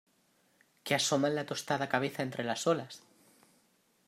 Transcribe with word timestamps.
que 0.85 0.93
asoman 0.95 1.35
la 1.37 1.45
tostada 1.49 1.87
cabeza 1.93 2.21
entre 2.23 2.43
las 2.43 2.65
olas 2.65 2.93